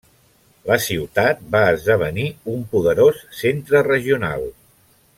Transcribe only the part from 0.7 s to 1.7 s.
La ciutat va